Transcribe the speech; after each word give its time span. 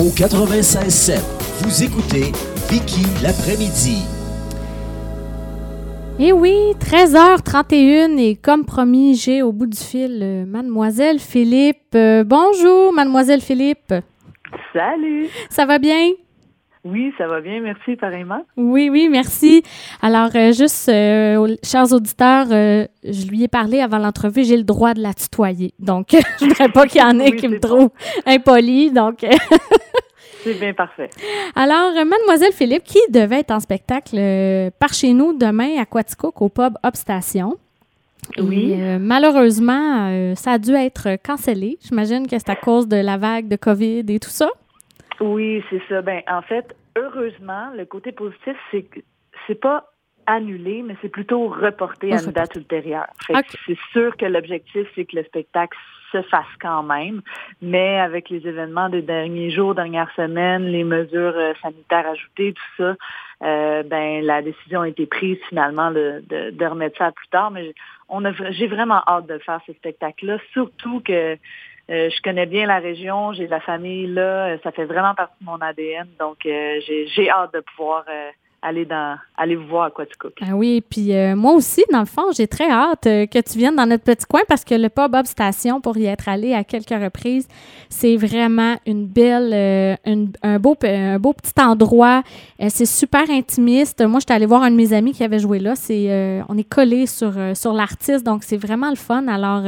Au 0.00 0.04
96.7, 0.04 1.20
vous 1.62 1.82
écoutez 1.82 2.32
Vicky 2.70 3.02
l'après-midi. 3.22 4.02
Eh 6.18 6.32
oui, 6.32 6.72
13h31 6.80 8.16
et 8.16 8.36
comme 8.36 8.64
promis, 8.64 9.14
j'ai 9.14 9.42
au 9.42 9.52
bout 9.52 9.66
du 9.66 9.76
fil 9.76 10.20
euh, 10.22 10.46
Mademoiselle 10.46 11.18
Philippe. 11.18 11.94
Euh, 11.94 12.24
bonjour, 12.24 12.94
Mademoiselle 12.94 13.42
Philippe. 13.42 13.92
Salut. 14.72 15.28
Ça 15.50 15.66
va 15.66 15.78
bien? 15.78 16.12
Oui, 16.82 17.12
ça 17.18 17.26
va 17.26 17.40
bien, 17.42 17.60
merci, 17.60 17.96
pareillement. 17.96 18.42
Oui, 18.56 18.88
oui, 18.90 19.08
merci. 19.10 19.62
Alors, 20.00 20.30
euh, 20.34 20.52
juste, 20.52 20.88
euh, 20.88 21.56
chers 21.62 21.92
auditeurs, 21.92 22.46
euh, 22.50 22.86
je 23.04 23.26
lui 23.26 23.42
ai 23.42 23.48
parlé 23.48 23.80
avant 23.80 23.98
l'entrevue, 23.98 24.44
j'ai 24.44 24.56
le 24.56 24.62
droit 24.62 24.94
de 24.94 25.02
la 25.02 25.12
tutoyer. 25.12 25.74
Donc, 25.78 26.08
je 26.40 26.44
ne 26.44 26.50
voudrais 26.50 26.70
pas 26.70 26.86
qu'il 26.86 27.02
y 27.02 27.04
en 27.04 27.18
ait 27.18 27.32
qui 27.32 27.48
me 27.48 27.60
trouvent 27.60 27.90
impoli. 28.24 28.90
Donc, 28.90 29.26
c'est 30.42 30.58
bien 30.58 30.72
parfait. 30.72 31.10
Alors, 31.54 31.92
Mademoiselle 32.06 32.52
Philippe, 32.52 32.84
qui 32.84 33.00
devait 33.10 33.40
être 33.40 33.50
en 33.50 33.60
spectacle 33.60 34.16
par 34.78 34.94
chez 34.94 35.12
nous 35.12 35.36
demain 35.36 35.78
à 35.78 35.84
Quaticook 35.84 36.40
au 36.40 36.48
pub 36.48 36.78
Upstation. 36.82 37.58
Oui. 38.38 38.72
Et, 38.72 38.98
malheureusement, 38.98 40.34
ça 40.34 40.52
a 40.52 40.58
dû 40.58 40.72
être 40.72 41.18
cancellé. 41.22 41.76
J'imagine 41.82 42.26
que 42.26 42.38
c'est 42.38 42.48
à 42.48 42.56
cause 42.56 42.88
de 42.88 42.96
la 42.96 43.18
vague 43.18 43.48
de 43.48 43.56
COVID 43.56 44.04
et 44.08 44.18
tout 44.18 44.30
ça. 44.30 44.48
Oui, 45.20 45.62
c'est 45.70 45.82
ça. 45.88 46.02
Ben, 46.02 46.22
en 46.28 46.42
fait, 46.42 46.74
heureusement, 46.96 47.70
le 47.76 47.84
côté 47.84 48.12
positif, 48.12 48.56
c'est 48.70 48.82
que 48.82 49.00
c'est 49.46 49.60
pas 49.60 49.84
annulé, 50.26 50.82
mais 50.82 50.96
c'est 51.02 51.08
plutôt 51.08 51.48
reporté 51.48 52.12
à 52.12 52.22
une 52.22 52.30
date 52.30 52.54
ultérieure. 52.56 53.06
Okay. 53.28 53.58
C'est 53.66 53.78
sûr 53.92 54.16
que 54.16 54.26
l'objectif, 54.26 54.86
c'est 54.94 55.04
que 55.04 55.16
le 55.16 55.24
spectacle 55.24 55.76
se 56.12 56.22
fasse 56.22 56.46
quand 56.60 56.82
même, 56.82 57.22
mais 57.62 57.98
avec 57.98 58.30
les 58.30 58.46
événements 58.46 58.88
des 58.88 59.02
derniers 59.02 59.50
jours, 59.50 59.74
dernières 59.74 60.10
semaines, 60.16 60.64
les 60.64 60.84
mesures 60.84 61.34
euh, 61.36 61.52
sanitaires 61.62 62.08
ajoutées, 62.08 62.52
tout 62.52 62.82
ça, 62.82 62.96
euh, 63.42 63.82
ben 63.84 64.24
la 64.24 64.42
décision 64.42 64.82
a 64.82 64.88
été 64.88 65.06
prise 65.06 65.38
finalement 65.48 65.90
de, 65.92 66.22
de, 66.28 66.50
de 66.50 66.66
remettre 66.66 66.98
ça 66.98 67.12
plus 67.12 67.28
tard. 67.28 67.50
Mais 67.52 67.74
on 68.08 68.24
a, 68.24 68.32
j'ai 68.50 68.66
vraiment 68.66 69.02
hâte 69.06 69.26
de 69.26 69.38
faire 69.38 69.60
ce 69.66 69.72
spectacle-là, 69.72 70.38
surtout 70.52 71.00
que 71.00 71.36
euh, 71.90 72.08
je 72.10 72.22
connais 72.22 72.46
bien 72.46 72.66
la 72.66 72.78
région, 72.78 73.32
j'ai 73.32 73.48
la 73.48 73.60
famille 73.60 74.06
là, 74.06 74.56
ça 74.62 74.70
fait 74.70 74.84
vraiment 74.84 75.14
partie 75.14 75.34
de 75.40 75.46
mon 75.46 75.60
ADN, 75.60 76.06
donc 76.18 76.46
euh, 76.46 76.80
j'ai 76.86 77.30
hâte 77.30 77.52
de 77.52 77.60
pouvoir 77.60 78.04
euh, 78.08 78.30
aller 78.62 78.84
dans 78.84 79.16
aller 79.36 79.56
voir 79.56 79.92
Quaticook. 79.92 80.34
Ah 80.42 80.54
oui, 80.54 80.82
puis 80.88 81.14
euh, 81.14 81.34
moi 81.34 81.52
aussi, 81.52 81.82
dans 81.90 82.00
le 82.00 82.06
fond, 82.06 82.30
j'ai 82.36 82.46
très 82.46 82.70
hâte 82.70 83.06
euh, 83.06 83.26
que 83.26 83.38
tu 83.38 83.56
viennes 83.56 83.76
dans 83.76 83.86
notre 83.86 84.04
petit 84.04 84.26
coin 84.26 84.42
parce 84.48 84.64
que 84.64 84.74
le 84.74 84.88
pub 84.90 85.10
Bob 85.10 85.26
Station, 85.26 85.80
pour 85.80 85.96
y 85.96 86.06
être 86.06 86.28
allé 86.28 86.52
à 86.52 86.62
quelques 86.62 86.90
reprises, 86.90 87.48
c'est 87.88 88.16
vraiment 88.16 88.76
une 88.86 89.06
belle, 89.06 89.50
euh, 89.54 89.96
une, 90.04 90.32
un, 90.42 90.58
beau, 90.58 90.76
un 90.82 91.18
beau 91.18 91.32
petit 91.32 91.58
endroit. 91.58 92.22
c'est 92.68 92.86
super 92.86 93.30
intimiste. 93.30 94.02
Moi, 94.02 94.20
j'étais 94.20 94.34
allée 94.34 94.46
voir 94.46 94.62
un 94.62 94.70
de 94.70 94.76
mes 94.76 94.92
amis 94.92 95.12
qui 95.12 95.24
avait 95.24 95.38
joué 95.38 95.58
là. 95.58 95.74
C'est, 95.74 96.42
on 96.48 96.58
est 96.58 96.68
collé 96.68 97.06
sur, 97.06 97.32
sur 97.54 97.72
l'artiste, 97.72 98.24
donc 98.24 98.44
c'est 98.44 98.58
vraiment 98.58 98.90
le 98.90 98.96
fun. 98.96 99.26
Alors, 99.28 99.64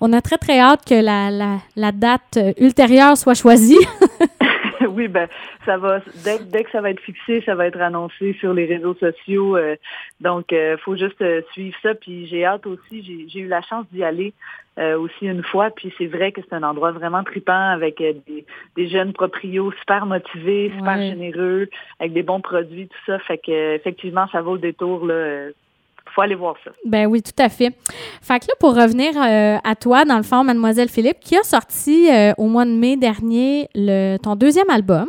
on 0.00 0.12
a 0.12 0.20
très, 0.22 0.38
très 0.38 0.58
hâte 0.58 0.84
que 0.86 0.94
la, 0.94 1.30
la, 1.30 1.58
la 1.76 1.92
date 1.92 2.38
ultérieure 2.58 3.16
soit 3.16 3.34
choisie. 3.34 3.78
oui, 4.88 5.08
ben 5.08 5.28
ça 5.64 5.76
va. 5.76 6.00
Dès, 6.24 6.38
dès, 6.44 6.64
que 6.64 6.70
ça 6.70 6.80
va 6.80 6.90
être 6.90 7.00
fixé, 7.00 7.42
ça 7.44 7.54
va 7.54 7.66
être 7.66 7.80
annoncé 7.80 8.34
sur 8.34 8.52
les 8.52 8.66
réseaux 8.66 8.94
sociaux. 8.94 9.56
Euh, 9.56 9.76
donc, 10.20 10.46
il 10.50 10.56
euh, 10.56 10.76
faut 10.78 10.96
juste 10.96 11.20
euh, 11.22 11.42
suivre 11.52 11.76
ça. 11.82 11.94
Puis 11.94 12.26
j'ai 12.26 12.44
hâte 12.44 12.66
aussi. 12.66 13.28
J'ai 13.28 13.40
eu 13.40 13.48
la 13.48 13.62
chance 13.62 13.86
d'y 13.92 14.04
aller 14.04 14.32
aussi 14.76 15.26
une 15.26 15.44
fois. 15.44 15.70
Puis 15.70 15.94
c'est 15.98 16.06
vrai 16.06 16.32
que 16.32 16.40
c'est 16.42 16.54
un 16.54 16.64
endroit 16.64 16.90
vraiment 16.90 17.22
tripant 17.22 17.70
avec 17.70 17.98
des, 17.98 18.44
des, 18.74 18.88
jeunes 18.88 19.12
proprios 19.12 19.70
super 19.78 20.04
motivés, 20.04 20.72
super 20.76 20.96
Ouais. 20.98 21.10
généreux, 21.10 21.68
avec 22.00 22.12
des 22.12 22.24
bons 22.24 22.40
produits, 22.40 22.88
tout 22.88 22.98
ça. 23.06 23.20
Fait 23.20 23.38
que 23.38 23.76
effectivement, 23.76 24.26
ça 24.32 24.42
vaut 24.42 24.54
le 24.54 24.60
détour 24.60 25.06
là. 25.06 25.50
Faut 26.14 26.22
aller 26.22 26.34
voir 26.34 26.54
ça. 26.64 26.70
Ben 26.84 27.06
oui, 27.06 27.22
tout 27.22 27.42
à 27.42 27.48
fait. 27.48 27.72
Fait 28.22 28.40
que 28.40 28.46
là, 28.46 28.54
pour 28.60 28.74
revenir 28.74 29.12
euh, 29.16 29.58
à 29.62 29.74
toi, 29.74 30.04
dans 30.04 30.16
le 30.16 30.22
fond, 30.22 30.44
Mademoiselle 30.44 30.88
Philippe, 30.88 31.20
qui 31.20 31.36
a 31.36 31.42
sorti 31.42 32.08
euh, 32.10 32.32
au 32.38 32.46
mois 32.46 32.64
de 32.64 32.70
mai 32.70 32.96
dernier 32.96 33.68
le, 33.74 34.16
ton 34.18 34.36
deuxième 34.36 34.70
album. 34.70 35.06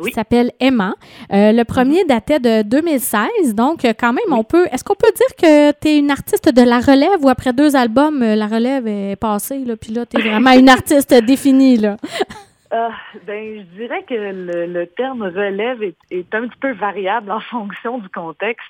Oui. 0.00 0.10
Qui 0.10 0.16
s'appelle 0.16 0.50
Aimant. 0.58 0.94
Euh, 1.32 1.52
le 1.52 1.62
premier 1.62 2.04
datait 2.04 2.40
de 2.40 2.62
2016, 2.62 3.54
donc 3.54 3.84
euh, 3.84 3.92
quand 3.96 4.12
même, 4.12 4.24
on 4.32 4.42
peut. 4.42 4.66
Est-ce 4.72 4.82
qu'on 4.82 4.96
peut 4.96 5.12
dire 5.14 5.36
que 5.40 5.70
tu 5.70 5.88
es 5.88 5.98
une 5.98 6.10
artiste 6.10 6.52
de 6.52 6.62
la 6.62 6.80
relève 6.80 7.22
ou 7.24 7.28
après 7.28 7.52
deux 7.52 7.76
albums, 7.76 8.18
la 8.18 8.48
relève 8.48 8.88
est 8.88 9.14
passée, 9.14 9.60
là, 9.64 9.76
puis 9.76 9.92
là, 9.92 10.04
tu 10.04 10.18
es 10.18 10.28
vraiment 10.28 10.50
une 10.50 10.68
artiste 10.68 11.14
définie, 11.14 11.76
là? 11.76 11.96
Euh, 12.74 12.88
ben, 13.24 13.60
je 13.60 13.76
dirais 13.76 14.02
que 14.02 14.14
le, 14.14 14.86
terme 14.86 15.22
relève 15.22 15.80
est, 15.82 16.34
un 16.34 16.48
petit 16.48 16.58
peu 16.58 16.72
variable 16.72 17.30
en 17.30 17.40
fonction 17.52 17.98
du 17.98 18.08
contexte. 18.08 18.66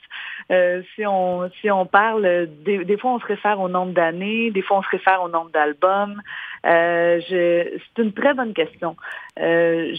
Euh, 0.50 0.82
si 0.94 1.06
on 1.06 1.48
si 1.60 1.70
on 1.70 1.86
parle, 1.86 2.48
des, 2.64 2.98
fois 2.98 3.12
on 3.12 3.18
se 3.18 3.26
réfère 3.26 3.60
au 3.60 3.68
nombre 3.68 3.92
d'années, 3.92 4.50
des 4.50 4.60
fois 4.60 4.78
on 4.78 4.82
se 4.82 4.90
réfère 4.90 5.22
au 5.22 5.28
nombre 5.28 5.50
d'albums. 5.50 6.20
Euh, 6.66 7.20
c'est 7.28 8.02
une 8.02 8.12
très 8.12 8.34
bonne 8.34 8.52
question. 8.52 8.96
Euh, 9.40 9.94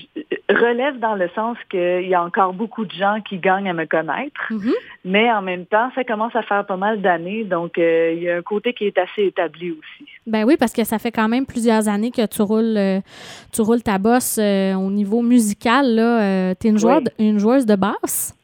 relève 0.50 1.00
dans 1.00 1.16
le 1.16 1.30
sens 1.34 1.58
qu'il 1.70 2.08
y 2.08 2.14
a 2.14 2.24
encore 2.24 2.54
beaucoup 2.54 2.86
de 2.86 2.92
gens 2.92 3.20
qui 3.28 3.38
gagnent 3.40 3.70
à 3.70 3.74
me 3.74 3.86
connaître, 3.86 4.42
mm 4.52 4.58
-hmm. 4.58 4.74
mais 5.06 5.32
en 5.32 5.42
même 5.42 5.66
temps, 5.66 5.90
ça 5.96 6.04
commence 6.04 6.36
à 6.36 6.44
faire 6.44 6.66
pas 6.66 6.78
mal 6.78 7.02
d'années, 7.02 7.44
donc 7.44 7.78
euh, 7.78 8.14
il 8.16 8.24
y 8.24 8.30
a 8.30 8.38
un 8.38 8.42
côté 8.42 8.74
qui 8.74 8.86
est 8.86 8.98
assez 8.98 9.24
établi 9.24 9.72
aussi. 9.72 10.06
Ben 10.28 10.44
oui, 10.46 10.56
parce 10.58 10.74
que 10.74 10.84
ça 10.84 11.00
fait 11.00 11.12
quand 11.12 11.30
même 11.30 11.46
plusieurs 11.46 11.88
années 11.88 12.12
que 12.12 12.26
tu 12.28 12.42
roules, 12.42 12.78
euh, 12.78 13.00
tu 13.54 13.62
roules 13.62 13.84
ta 13.84 13.98
bosse 13.98 14.38
euh, 14.38 14.76
au 14.76 14.92
niveau 14.92 15.22
musical. 15.22 15.86
Là, 15.96 16.54
tu 16.56 16.68
es 16.68 16.70
une, 16.70 16.78
joueur, 16.78 17.02
oui. 17.04 17.30
une 17.30 17.40
joueuse 17.40 17.66
de 17.66 17.76
basse. 17.76 18.35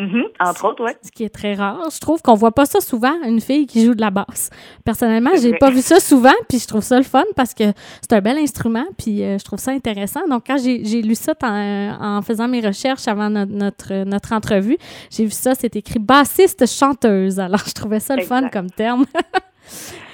Mm 0.00 0.06
-hmm, 0.06 0.48
entre 0.48 0.64
autres, 0.64 0.82
oui. 0.82 0.92
Ce 1.02 1.10
qui 1.10 1.24
est 1.24 1.34
très 1.40 1.52
rare. 1.54 1.78
Je 1.92 2.00
trouve 2.00 2.22
qu'on 2.22 2.34
voit 2.34 2.52
pas 2.52 2.64
ça 2.64 2.80
souvent, 2.80 3.14
une 3.22 3.40
fille 3.40 3.66
qui 3.66 3.84
joue 3.84 3.94
de 3.94 4.00
la 4.00 4.10
basse. 4.10 4.48
Personnellement, 4.82 5.32
j'ai 5.40 5.52
pas 5.58 5.70
vu 5.70 5.82
ça 5.82 6.00
souvent, 6.00 6.38
puis 6.48 6.58
je 6.58 6.66
trouve 6.66 6.82
ça 6.82 6.96
le 6.96 7.04
fun 7.14 7.24
parce 7.36 7.52
que 7.52 7.64
c'est 8.00 8.14
un 8.14 8.22
bel 8.22 8.38
instrument, 8.38 8.86
puis 8.96 9.22
euh, 9.22 9.36
je 9.38 9.44
trouve 9.44 9.58
ça 9.58 9.72
intéressant. 9.72 10.26
Donc, 10.26 10.44
quand 10.46 10.58
j'ai 10.58 11.02
lu 11.02 11.14
ça 11.14 11.34
en, 11.42 12.16
en, 12.18 12.22
faisant 12.22 12.48
mes 12.48 12.62
recherches 12.70 13.06
avant 13.08 13.28
notre, 13.28 13.52
notre, 13.52 14.04
notre 14.04 14.32
entrevue, 14.32 14.78
j'ai 15.10 15.24
vu 15.24 15.32
ça, 15.32 15.54
c'est 15.54 15.76
écrit 15.76 15.98
bassiste 15.98 16.66
chanteuse. 16.66 17.38
Alors, 17.38 17.64
je 17.66 17.74
trouvais 17.74 18.00
ça 18.00 18.16
le 18.16 18.22
exact. 18.22 18.40
fun 18.40 18.48
comme 18.48 18.70
terme. 18.70 19.04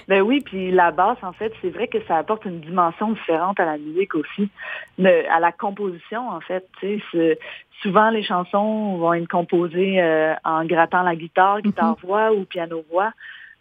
Ben 0.09 0.23
oui, 0.23 0.41
puis 0.41 0.71
la 0.71 0.93
basse, 0.93 1.19
en 1.23 1.33
fait, 1.33 1.53
c'est 1.61 1.71
vrai 1.71 1.89
que 1.89 1.99
ça 2.07 2.17
apporte 2.19 2.45
une 2.45 2.61
dimension 2.61 3.11
différente 3.11 3.59
à 3.59 3.65
la 3.65 3.77
musique 3.77 4.15
aussi, 4.15 4.49
mais 4.99 5.27
à 5.27 5.41
la 5.41 5.51
composition, 5.51 6.29
en 6.29 6.41
fait. 6.41 6.65
Tu 6.79 7.03
sais, 7.13 7.39
souvent 7.83 8.11
les 8.11 8.23
chansons 8.23 8.97
vont 8.99 9.15
être 9.15 9.29
composées 9.29 10.01
euh, 10.01 10.35
en 10.45 10.65
grattant 10.65 11.03
la 11.03 11.17
guitare, 11.17 11.61
guitare-voix 11.61 12.33
ou 12.33 12.45
piano-voix. 12.45 13.13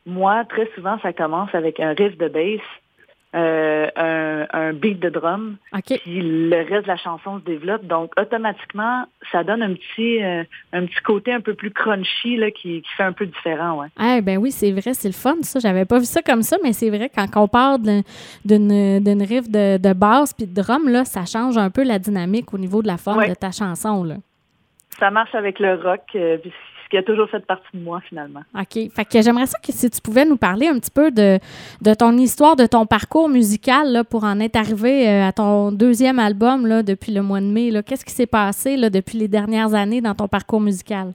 Moi, 0.06 0.46
très 0.46 0.70
souvent, 0.76 1.00
ça 1.02 1.14
commence 1.14 1.54
avec 1.56 1.80
un 1.80 1.94
riff 1.94 2.16
de 2.18 2.28
bass, 2.28 2.62
euh, 3.36 3.88
un, 3.96 4.48
un, 4.54 4.74
beat 4.74 5.00
de 5.00 5.10
drum, 5.10 5.58
okay. 5.74 5.98
puis 5.98 6.22
le 6.22 6.58
reste 6.58 6.84
de 6.84 6.88
la 6.88 6.98
chanson 6.98 7.40
se 7.40 7.44
développe. 7.44 7.86
Donc, 7.86 8.12
automatiquement, 8.20 9.06
ça 9.32 9.44
donne 9.44 9.62
un 9.62 9.74
petit, 9.74 10.24
euh, 10.24 10.44
un 10.72 10.86
petit 10.86 11.02
côté 11.04 11.34
un 11.34 11.42
peu 11.42 11.54
plus 11.54 11.72
crunchy 11.72 12.38
là, 12.38 12.50
qui, 12.52 12.82
qui 12.82 12.90
fait 12.96 13.04
un 13.04 13.12
peu 13.12 13.26
différent. 13.26 13.82
Ouais. 13.82 13.88
Ah, 13.98 14.22
ben 14.22 14.38
oui, 14.38 14.52
c'est 14.52 14.72
vrai, 14.72 14.94
c'est 14.94 15.10
le 15.10 15.14
fun, 15.14 15.36
ça. 15.42 15.60
J'avais 15.60 15.86
pas 15.86 16.00
vu 16.00 16.06
ça 16.06 16.22
comme 16.22 16.44
ça, 16.44 16.58
mais 16.64 16.74
c'est 16.74 16.90
vrai, 16.90 17.10
quand 17.14 17.28
on 17.36 17.48
parle 17.48 17.82
d'une 18.46 19.22
riff 19.22 19.50
de, 19.50 19.78
de 19.78 19.94
basse 19.94 20.34
puis 20.34 20.48
de 20.48 20.54
drum, 20.54 20.88
là, 20.88 21.04
ça 21.04 21.26
change 21.26 21.58
un 21.58 21.70
peu 21.70 21.84
la 21.84 22.00
dynamique 22.00 22.54
au 22.54 22.58
niveau 22.58 22.82
de 22.82 22.88
la 22.88 22.98
forme 22.98 23.20
ouais. 23.20 23.30
de 23.30 23.34
ta 23.34 23.52
chanson. 23.52 24.04
Là. 24.04 24.16
Ça 25.00 25.12
marche 25.12 25.36
avec 25.36 25.60
le 25.60 25.76
rock, 25.76 26.04
euh, 26.16 26.38
qui 26.90 26.98
a 26.98 27.04
toujours 27.04 27.30
fait 27.30 27.46
partie 27.46 27.66
de 27.74 27.80
moi, 27.80 28.02
finalement. 28.08 28.42
OK. 28.54 28.92
Fait 28.94 29.06
que 29.06 29.22
j'aimerais 29.22 29.46
ça 29.46 29.58
que 29.60 29.72
si 29.72 29.90
tu 29.90 30.02
pouvais 30.02 30.26
nous 30.26 30.38
parler 30.38 30.68
un 30.68 30.80
petit 30.80 30.92
peu 30.92 31.12
de, 31.12 31.40
de 31.82 31.94
ton 31.94 32.18
histoire, 32.18 32.56
de 32.56 32.66
ton 32.66 32.86
parcours 32.86 33.30
musical 33.30 33.92
là, 33.92 34.04
pour 34.04 34.24
en 34.24 34.40
être 34.40 34.56
arrivé 34.56 35.08
euh, 35.08 35.28
à 35.28 35.32
ton 35.32 35.72
deuxième 35.72 36.20
album 36.20 36.68
là, 36.68 36.84
depuis 36.84 37.12
le 37.12 37.22
mois 37.22 37.42
de 37.42 37.46
mai. 37.46 37.72
Qu'est-ce 37.86 38.06
qui 38.06 38.14
s'est 38.14 38.26
passé 38.26 38.78
là, 38.78 38.90
depuis 38.90 39.18
les 39.18 39.28
dernières 39.28 39.74
années 39.74 40.02
dans 40.02 40.16
ton 40.16 40.28
parcours 40.28 40.62
musical? 40.62 41.14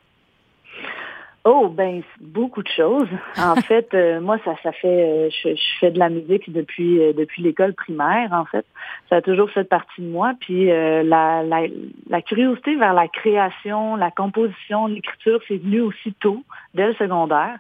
Oh, 1.45 1.69
ben, 1.69 2.03
beaucoup 2.21 2.63
de 2.63 2.69
choses. 2.69 3.09
En 3.39 3.57
fait, 3.57 3.89
euh, 3.95 4.21
moi, 4.21 4.37
ça, 4.45 4.55
ça 4.63 4.73
fait, 4.73 4.87
euh, 4.87 5.31
je, 5.31 5.55
je, 5.55 5.79
fais 5.81 5.91
de 5.91 5.99
la 5.99 6.11
musique 6.11 6.53
depuis 6.53 7.01
euh, 7.01 7.15
depuis 7.15 7.43
l'école 7.43 7.73
primaire. 7.73 8.29
En 8.33 8.45
fait, 8.45 8.67
ça 9.09 9.17
a 9.17 9.23
toujours 9.23 9.51
fait 9.51 9.65
partie 9.65 10.03
de 10.03 10.09
moi. 10.09 10.35
Puis 10.39 10.71
euh, 10.71 11.03
la, 11.03 11.43
la, 11.43 11.63
la 12.11 12.21
curiosité 12.21 12.77
vers 12.77 12.93
la 12.93 13.09
création, 13.09 13.97
la 13.97 14.11
composition, 14.11 14.87
l'écriture, 14.87 15.41
c'est 15.49 15.57
venu 15.57 15.81
aussi 15.81 16.13
tôt, 16.21 16.43
dès 16.75 16.89
le 16.89 16.95
secondaire. 16.95 17.57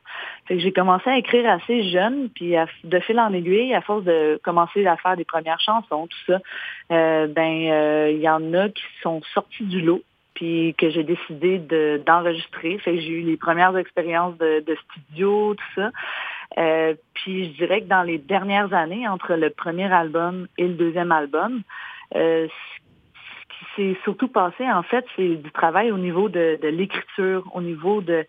Fait 0.46 0.56
que 0.56 0.60
j'ai 0.60 0.72
commencé 0.72 1.08
à 1.08 1.16
écrire 1.16 1.50
assez 1.50 1.90
jeune, 1.90 2.28
puis 2.28 2.56
à, 2.56 2.66
de 2.84 3.00
fil 3.00 3.18
en 3.18 3.32
aiguille, 3.32 3.74
à 3.74 3.80
force 3.80 4.04
de 4.04 4.38
commencer 4.44 4.86
à 4.86 4.98
faire 4.98 5.16
des 5.16 5.24
premières 5.24 5.60
chansons, 5.60 6.06
tout 6.06 6.32
ça, 6.32 6.40
euh, 6.92 7.26
ben, 7.28 8.10
il 8.10 8.20
y 8.20 8.28
en 8.28 8.52
a 8.52 8.68
qui 8.68 8.82
sont 9.02 9.22
sortis 9.32 9.64
du 9.64 9.80
lot 9.80 10.02
que 10.40 10.90
j'ai 10.90 11.02
décidé 11.02 11.58
de, 11.58 12.02
d'enregistrer. 12.06 12.80
J'ai 12.84 13.08
eu 13.08 13.22
les 13.22 13.36
premières 13.36 13.76
expériences 13.76 14.36
de, 14.38 14.76
studio, 14.88 15.54
tout 15.54 15.80
ça. 15.80 15.90
Euh, 16.58 16.94
puis 17.14 17.52
je 17.52 17.58
dirais 17.58 17.82
que 17.82 17.88
dans 17.88 18.02
les 18.02 18.18
dernières 18.18 18.72
années, 18.72 19.06
entre 19.06 19.34
le 19.34 19.50
premier 19.50 19.92
album 19.92 20.48
et 20.58 20.66
le 20.66 20.74
deuxième 20.74 21.12
album, 21.12 21.62
euh, 22.16 22.48
c'est 23.76 23.96
surtout 24.02 24.28
passé, 24.28 24.68
en 24.68 24.82
fait, 24.82 25.04
c'est 25.14 25.36
du 25.36 25.50
travail 25.52 25.92
au 25.92 25.98
niveau 25.98 26.28
de, 26.28 26.58
l'écriture, 26.62 27.44
au 27.54 27.60
niveau 27.60 28.00
de, 28.00 28.26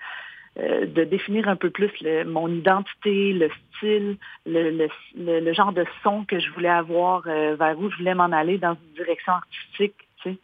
euh, 0.59 0.85
de 0.85 1.03
définir 1.05 1.47
un 1.47 1.55
peu 1.55 1.69
plus 1.69 1.91
mon 2.27 2.47
identité, 2.49 3.33
le 3.33 3.49
style, 3.77 4.17
le, 4.45 4.87
le, 5.15 5.53
genre 5.53 5.71
de 5.71 5.85
son 6.03 6.25
que 6.25 6.39
je 6.39 6.51
voulais 6.51 6.69
avoir, 6.69 7.21
vers 7.23 7.79
où 7.79 7.89
je 7.89 7.97
voulais 7.97 8.13
m'en 8.13 8.31
aller 8.31 8.57
dans 8.57 8.73
une 8.73 8.93
direction 8.95 9.33
artistique 9.33 9.95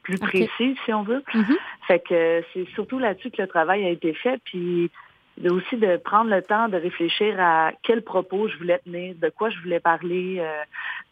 plus 0.03 0.19
précise, 0.19 0.77
si 0.85 0.93
on 0.93 1.03
veut. 1.03 1.23
Mm-hmm. 1.33 1.57
Fait 1.87 1.99
que 1.99 2.43
c'est 2.53 2.67
surtout 2.69 2.99
là-dessus 2.99 3.31
que 3.31 3.41
le 3.41 3.47
travail 3.47 3.85
a 3.85 3.89
été 3.89 4.13
fait. 4.13 4.39
Puis 4.45 4.91
aussi 5.45 5.77
de 5.77 5.97
prendre 5.97 6.29
le 6.29 6.41
temps 6.41 6.67
de 6.67 6.77
réfléchir 6.77 7.35
à 7.39 7.71
quel 7.83 8.01
propos 8.01 8.47
je 8.47 8.57
voulais 8.57 8.79
tenir, 8.79 9.15
de 9.15 9.29
quoi 9.29 9.49
je 9.49 9.59
voulais 9.59 9.79
parler. 9.79 10.37
Euh. 10.39 10.63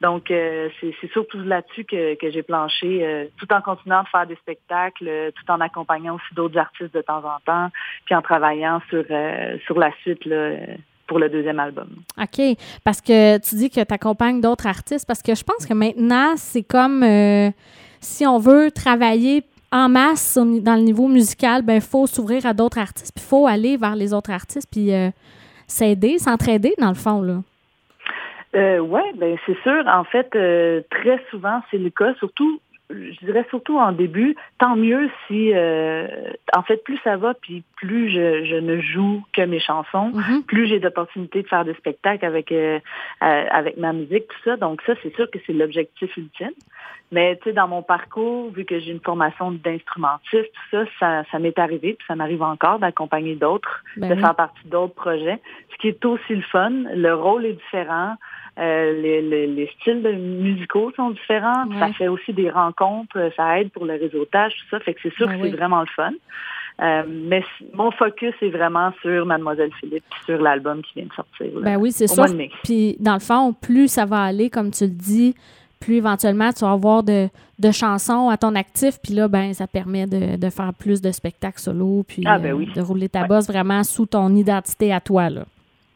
donc, 0.02 0.32
euh, 0.32 0.70
c'est 0.82 1.12
surtout 1.12 1.40
là-dessus 1.40 1.86
que, 1.86 2.16
que 2.16 2.32
j'ai 2.32 2.44
planché, 2.44 3.06
euh, 3.06 3.26
tout 3.38 3.52
en 3.54 3.62
continuant 3.62 4.04
de 4.04 4.08
faire 4.08 4.26
des 4.26 4.36
spectacles, 4.36 5.32
tout 5.36 5.52
en 5.52 5.62
accompagnant 5.62 6.16
aussi 6.16 6.34
d'autres 6.34 6.58
artistes 6.58 6.94
de 6.94 7.02
temps 7.02 7.24
en 7.24 7.40
temps, 7.46 7.70
puis 8.06 8.16
en 8.16 8.22
travaillant 8.22 8.82
sur, 8.90 9.04
sur 9.66 9.80
la 9.80 9.92
suite. 10.02 10.26
Là, 10.26 10.52
pour 11.08 11.20
le 11.20 11.30
deuxième 11.30 11.60
album. 11.60 11.90
OK. 12.20 12.58
Parce 12.84 13.00
que 13.00 13.38
tu 13.38 13.56
dis 13.58 13.70
que 13.70 13.84
tu 13.84 13.94
accompagnes 13.94 14.42
d'autres 14.42 14.66
artistes, 14.66 15.06
parce 15.06 15.22
que 15.22 15.36
je 15.36 15.44
pense 15.44 15.68
que 15.68 15.74
maintenant, 15.76 16.36
c'est 16.36 16.64
comme 16.64 17.04
si 18.06 18.26
on 18.26 18.38
veut 18.38 18.72
travailler 18.72 19.44
en 19.72 19.90
masse 19.90 20.38
dans 20.38 20.76
le 20.76 20.82
niveau 20.82 21.08
musical, 21.08 21.64
ben 21.64 21.82
faut 21.82 22.08
s'ouvrir 22.08 22.46
à 22.46 22.54
d'autres 22.54 22.78
artistes, 22.78 23.12
puis 23.16 23.24
il 23.26 23.30
faut 23.30 23.48
aller 23.48 23.78
vers 23.78 23.96
les 23.96 24.14
autres 24.14 24.32
artistes, 24.32 24.70
puis 24.72 24.94
euh, 24.94 25.10
s'aider, 25.68 26.18
s'entraider 26.18 26.74
dans 26.80 26.90
le 26.90 26.96
fond 26.96 27.22
là. 27.22 27.42
Euh, 28.56 28.80
oui, 28.80 29.02
ben 29.18 29.36
c'est 29.46 29.58
sûr. 29.64 29.84
En 29.88 30.06
fait, 30.06 30.30
euh, 30.36 30.82
très 30.90 31.20
souvent 31.30 31.62
c'est 31.72 31.78
le 31.78 31.90
cas, 31.90 32.14
surtout 32.16 32.62
je 32.92 33.26
dirais 33.26 33.46
surtout 33.50 33.80
en 33.80 33.92
début, 33.92 34.36
tant 34.60 34.76
mieux 34.76 35.10
si, 35.26 35.52
en 36.56 36.62
fait, 36.62 36.84
plus 36.84 37.00
ça 37.04 37.18
va, 37.18 37.34
puis 37.34 37.64
plus 37.76 38.10
je, 38.10 38.60
ne 38.60 38.80
joue 38.82 39.24
que 39.34 39.42
mes 39.42 39.60
chansons, 39.60 40.12
mm-hmm. 40.12 40.44
plus 40.44 40.68
j'ai 40.68 40.80
d'opportunités 40.80 41.44
de 41.44 41.48
faire 41.48 41.66
des 41.66 41.74
spectacles 41.76 42.26
avec 42.26 42.52
euh, 42.52 42.80
euh, 43.24 43.46
avec 43.52 43.78
ma 43.78 43.94
musique, 43.94 44.28
tout 44.28 44.50
ça. 44.50 44.58
Donc 44.58 44.82
ça, 44.86 44.94
c'est 45.04 45.14
sûr 45.16 45.30
que 45.30 45.40
c'est 45.46 45.54
l'objectif 45.54 46.16
ultime. 46.18 46.52
Mais 47.12 47.38
tu 47.38 47.44
sais, 47.44 47.54
dans 47.54 47.68
mon 47.68 47.84
parcours, 47.84 48.50
vu 48.52 48.66
que 48.66 48.80
j'ai 48.80 48.92
une 48.92 49.00
formation 49.00 49.52
d'instrumentiste, 49.52 50.52
tout 50.72 50.86
ça, 51.00 51.24
ça, 51.32 51.40
m'est 51.40 51.58
arrivé, 51.60 51.94
puis 51.94 52.06
ça 52.08 52.16
m'arrive 52.16 52.42
encore 52.42 52.80
d'accompagner 52.80 53.36
d'autres, 53.36 53.84
ben 53.96 54.10
de 54.10 54.16
faire 54.16 54.36
partie 54.36 54.68
d'autres 54.68 54.96
projets. 54.96 55.40
Ce 55.72 55.78
qui 55.78 55.90
est 55.90 56.06
aussi 56.06 56.36
le 56.36 56.42
fun. 56.42 56.72
Le 56.94 57.14
rôle 57.14 57.46
est 57.46 57.54
différent. 57.54 58.16
Euh, 58.58 59.02
les, 59.02 59.70
styles 59.80 60.02
musicaux 60.02 60.92
sont 60.96 61.12
différents. 61.12 61.66
Ça 61.80 61.92
fait 61.94 62.08
aussi 62.08 62.34
des 62.34 62.50
rencontres, 62.50 63.18
euh, 63.18 63.30
ça 63.36 63.60
aide 63.60 63.70
pour 63.72 63.86
le 63.86 63.94
réseautage, 63.94 64.54
tout 64.56 64.70
ça. 64.72 64.80
Fait 64.80 64.94
que 64.94 65.02
c'est 65.04 65.14
sûr 65.14 65.28
ben 65.28 65.40
que 65.40 65.50
c'est 65.50 65.56
vraiment 65.56 65.82
le 65.82 65.88
fun. 65.88 66.14
Euh, 66.82 67.04
mais 67.08 67.44
mon 67.74 67.90
focus 67.92 68.34
est 68.42 68.50
vraiment 68.50 68.92
sur 69.02 69.26
Mademoiselle 69.26 69.72
Philippe, 69.80 70.04
sur 70.26 70.42
l'album 70.42 70.82
qui 70.82 71.00
vient 71.00 71.06
de 71.06 71.14
sortir. 71.14 71.48
ben 71.62 71.78
oui, 71.78 71.92
c'est 71.92 72.08
sûr. 72.08 72.26
Puis 72.64 72.98
dans 73.00 73.14
le 73.14 73.20
fond, 73.20 73.54
plus 73.54 73.88
ça 73.88 74.06
va 74.06 74.24
aller, 74.24 74.50
comme 74.50 74.72
tu 74.72 74.84
le 74.84 74.90
dis, 74.90 75.36
plus 75.80 75.96
éventuellement 75.96 76.52
tu 76.52 76.66
vas 76.66 76.72
avoir 76.72 77.04
de, 77.04 77.30
chansons 77.72 78.30
à 78.30 78.36
ton 78.36 78.56
actif. 78.56 79.00
Puis 79.02 79.14
là, 79.14 79.28
ben 79.30 79.54
ça 79.54 79.68
permet 79.68 80.06
de, 80.06 80.50
faire 80.50 80.74
plus 80.74 81.02
de 81.02 81.12
spectacles 81.12 81.60
solo, 81.60 82.04
puis 82.06 82.24
ah, 82.26 82.40
ben 82.40 82.58
de 82.58 82.82
rouler 82.82 83.08
ta 83.08 83.26
bosse 83.26 83.48
vraiment 83.48 83.84
sous 83.84 84.06
ton 84.06 84.36
identité 84.36 84.92
à 84.92 85.00
toi. 85.00 85.30
Là. 85.30 85.46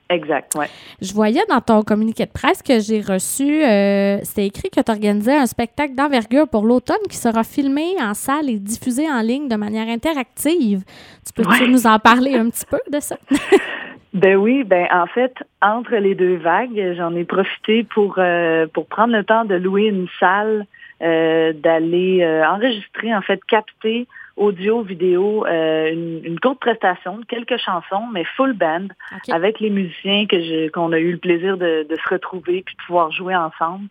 Exact, 0.09 0.53
oui. 0.57 0.65
Je 1.01 1.13
voyais 1.13 1.43
dans 1.49 1.61
ton 1.61 1.83
communiqué 1.83 2.25
de 2.25 2.31
presse 2.31 2.63
que 2.63 2.79
j'ai 2.79 2.99
reçu, 2.99 3.63
euh, 3.63 4.17
c'était 4.23 4.47
écrit 4.47 4.71
que 4.71 4.81
tu 4.81 4.91
organisais 4.91 5.35
un 5.35 5.45
spectacle 5.45 5.93
d'envergure 5.93 6.47
pour 6.47 6.63
l'automne 6.63 6.97
qui 7.07 7.17
sera 7.17 7.43
filmé 7.43 7.93
en 8.01 8.15
salle 8.15 8.49
et 8.49 8.57
diffusé 8.57 9.07
en 9.07 9.21
ligne 9.21 9.47
de 9.47 9.55
manière 9.55 9.87
interactive. 9.87 10.83
Tu 11.25 11.33
peux 11.33 11.43
nous 11.67 11.85
en 11.85 11.99
parler 11.99 12.33
un 12.33 12.49
petit 12.49 12.65
peu 12.65 12.79
de 12.91 12.99
ça? 12.99 13.17
ben 14.13 14.35
oui, 14.35 14.63
ben 14.63 14.87
en 14.91 15.05
fait, 15.05 15.35
entre 15.61 15.95
les 15.95 16.15
deux 16.15 16.37
vagues, 16.37 16.95
j'en 16.97 17.15
ai 17.15 17.23
profité 17.23 17.83
pour, 17.83 18.15
euh, 18.17 18.65
pour 18.73 18.87
prendre 18.87 19.13
le 19.13 19.23
temps 19.23 19.45
de 19.45 19.55
louer 19.55 19.83
une 19.83 20.07
salle, 20.19 20.65
euh, 21.03 21.53
d'aller 21.53 22.25
enregistrer, 22.47 23.15
en 23.15 23.21
fait, 23.21 23.39
capter 23.45 24.07
audio, 24.39 24.81
vidéo, 24.81 25.45
euh, 25.45 25.91
une, 25.91 26.21
une, 26.23 26.39
courte 26.39 26.59
prestation, 26.59 27.19
quelques 27.27 27.57
chansons, 27.57 28.07
mais 28.11 28.23
full 28.35 28.53
band, 28.53 28.87
avec 29.31 29.59
les 29.59 29.69
musiciens 29.69 30.25
que 30.25 30.69
qu'on 30.69 30.93
a 30.93 30.97
eu 30.97 31.11
le 31.11 31.17
plaisir 31.17 31.57
de, 31.57 31.85
de, 31.87 31.95
se 31.95 32.09
retrouver 32.09 32.63
puis 32.65 32.75
de 32.75 32.83
pouvoir 32.87 33.11
jouer 33.11 33.35
ensemble, 33.35 33.87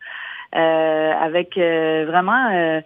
euh, 0.57 1.13
avec 1.13 1.59
euh, 1.59 2.07
vraiment 2.09 2.81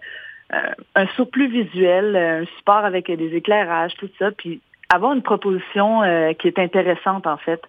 un 0.95 1.07
surplus 1.15 1.47
visuel, 1.47 2.15
un 2.15 2.45
support 2.57 2.85
avec 2.85 3.09
des 3.09 3.35
éclairages, 3.35 3.93
tout 3.97 4.09
ça, 4.19 4.31
puis 4.31 4.61
avoir 4.93 5.13
une 5.13 5.23
proposition 5.23 6.01
qui 6.37 6.47
est 6.47 6.59
intéressante 6.59 7.25
en 7.25 7.37
fait. 7.37 7.61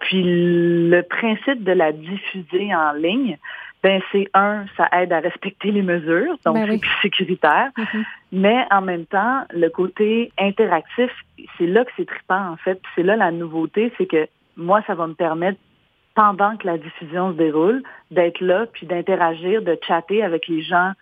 puis 0.00 0.22
le 0.24 1.02
principe 1.02 1.62
de 1.62 1.70
la 1.70 1.92
diffuser 1.92 2.74
en 2.74 2.92
ligne, 2.94 3.38
ben 3.82 4.00
c'est 4.12 4.28
un, 4.34 4.66
ça 4.76 4.88
aide 4.92 5.12
à 5.12 5.20
respecter 5.20 5.70
les 5.70 5.82
mesures, 5.82 6.36
donc 6.44 6.54
ben 6.54 6.68
c'est 6.70 6.78
plus 6.78 7.00
sécuritaire. 7.02 7.70
Mm-hmm. 7.76 8.04
Mais 8.32 8.64
en 8.70 8.82
même 8.82 9.06
temps, 9.06 9.44
le 9.50 9.68
côté 9.68 10.32
interactif, 10.38 11.10
c'est 11.56 11.66
là 11.66 11.84
que 11.84 11.90
c'est 11.96 12.06
trippant 12.06 12.50
en 12.50 12.56
fait. 12.56 12.80
C'est 12.94 13.02
là 13.02 13.16
la 13.16 13.30
nouveauté, 13.30 13.92
c'est 13.96 14.06
que 14.06 14.28
moi, 14.56 14.82
ça 14.86 14.94
va 14.94 15.06
me 15.06 15.14
permettre 15.14 15.58
pendant 16.14 16.56
que 16.56 16.66
la 16.66 16.76
diffusion 16.76 17.32
se 17.32 17.36
déroule, 17.36 17.82
d'être 18.10 18.40
là, 18.40 18.66
puis 18.66 18.86
d'interagir, 18.86 19.62
de 19.62 19.78
chatter 19.86 20.22
avec 20.22 20.48
les 20.48 20.62
gens 20.62 20.92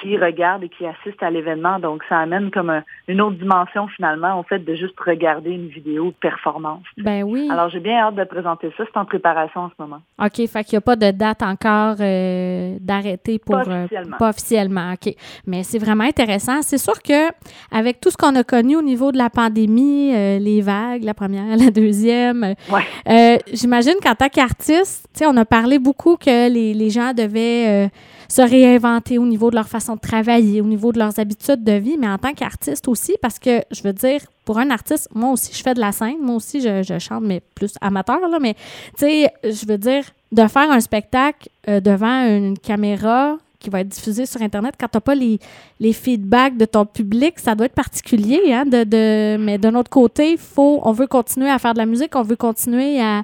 qui 0.00 0.16
regardent 0.16 0.64
et 0.64 0.68
qui 0.68 0.84
assistent 0.86 1.22
à 1.22 1.30
l'événement. 1.30 1.78
Donc, 1.78 2.02
ça 2.08 2.18
amène 2.18 2.50
comme 2.50 2.82
une 3.08 3.20
autre 3.20 3.36
dimension 3.36 3.86
finalement, 3.88 4.38
au 4.38 4.42
fait 4.42 4.58
de 4.58 4.74
juste 4.74 4.98
regarder 5.00 5.50
une 5.50 5.68
vidéo 5.68 6.06
de 6.06 6.16
performance. 6.20 6.82
Ben 6.98 7.22
oui. 7.22 7.48
Alors, 7.50 7.68
j'ai 7.70 7.80
bien 7.80 7.98
hâte 7.98 8.16
de 8.16 8.24
présenter 8.24 8.72
ça. 8.76 8.84
C'est 8.86 8.98
en 8.98 9.04
préparation 9.04 9.62
en 9.62 9.68
ce 9.70 9.74
moment. 9.78 10.00
OK. 10.22 10.46
Fait 10.46 10.64
qu'il 10.64 10.74
n'y 10.74 10.78
a 10.78 10.80
pas 10.80 10.96
de 10.96 11.10
date 11.10 11.42
encore 11.42 11.96
euh, 12.00 12.76
d'arrêter 12.80 13.38
pour. 13.38 13.56
Pas 13.56 13.68
euh, 13.68 13.84
officiellement. 13.84 14.16
pas 14.18 14.28
officiellement. 14.30 14.92
OK. 14.92 15.14
Mais 15.46 15.62
c'est 15.62 15.78
vraiment 15.78 16.04
intéressant. 16.04 16.62
C'est 16.62 16.78
sûr 16.78 17.00
que 17.02 17.30
avec 17.70 18.00
tout 18.00 18.10
ce 18.10 18.16
qu'on 18.16 18.34
a 18.34 18.44
connu 18.44 18.76
au 18.76 18.82
niveau 18.82 19.12
de 19.12 19.18
la 19.18 19.30
pandémie, 19.30 20.14
euh, 20.14 20.38
les 20.38 20.60
vagues, 20.60 21.04
la 21.04 21.14
première, 21.14 21.56
la 21.56 21.70
deuxième, 21.70 22.54
ouais. 22.70 23.38
j'imagine 23.52 23.94
qu'en 24.02 24.14
tant 24.14 24.28
qu'artiste, 24.28 25.08
tu 25.14 25.20
sais, 25.20 25.26
on 25.26 25.36
a 25.36 25.44
parlé 25.44 25.78
beaucoup 25.78 26.16
que 26.16 26.50
les, 26.50 26.74
les 26.74 26.90
gens 26.90 27.12
devaient 27.12 27.88
se 28.28 28.42
réinventer 28.42 29.18
au 29.18 29.26
niveau 29.26 29.50
de 29.50 29.56
leur 29.56 29.68
façon 29.68 29.94
de 29.94 30.00
travailler, 30.00 30.60
au 30.60 30.66
niveau 30.66 30.92
de 30.92 30.98
leurs 30.98 31.18
habitudes 31.18 31.64
de 31.64 31.72
vie, 31.72 31.96
mais 31.98 32.08
en 32.08 32.18
tant 32.18 32.32
qu'artiste 32.32 32.88
aussi, 32.88 33.16
parce 33.20 33.38
que 33.38 33.62
je 33.70 33.82
veux 33.82 33.92
dire, 33.92 34.20
pour 34.44 34.58
un 34.58 34.70
artiste, 34.70 35.08
moi 35.14 35.32
aussi, 35.32 35.52
je 35.52 35.62
fais 35.62 35.74
de 35.74 35.80
la 35.80 35.92
scène, 35.92 36.18
moi 36.20 36.36
aussi, 36.36 36.60
je, 36.60 36.98
chante, 36.98 37.24
mais 37.24 37.40
plus 37.54 37.74
amateur, 37.80 38.20
là, 38.28 38.38
mais 38.40 38.54
tu 38.96 39.06
sais, 39.06 39.32
je 39.42 39.66
veux 39.66 39.78
dire, 39.78 40.04
de 40.32 40.46
faire 40.46 40.70
un 40.70 40.80
spectacle 40.80 41.48
euh, 41.68 41.80
devant 41.80 42.26
une 42.26 42.58
caméra, 42.58 43.36
qui 43.58 43.70
va 43.70 43.80
être 43.80 43.88
diffusé 43.88 44.26
sur 44.26 44.42
Internet, 44.42 44.74
quand 44.78 44.88
tu 44.88 44.96
n'as 44.96 45.00
pas 45.00 45.14
les, 45.14 45.38
les, 45.80 45.92
feedbacks 45.92 46.56
de 46.56 46.64
ton 46.64 46.86
public, 46.86 47.38
ça 47.38 47.54
doit 47.54 47.66
être 47.66 47.74
particulier. 47.74 48.52
Hein, 48.52 48.64
de, 48.64 48.84
de, 48.84 49.36
mais 49.38 49.58
d'un 49.58 49.74
autre 49.74 49.90
côté, 49.90 50.36
faut, 50.36 50.80
on 50.84 50.92
veut 50.92 51.06
continuer 51.06 51.50
à 51.50 51.58
faire 51.58 51.74
de 51.74 51.78
la 51.78 51.86
musique, 51.86 52.14
on 52.16 52.22
veut 52.22 52.36
continuer 52.36 53.00
à, 53.00 53.22